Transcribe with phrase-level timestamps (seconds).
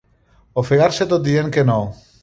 [0.61, 1.81] Ofegar-se tot dient que no.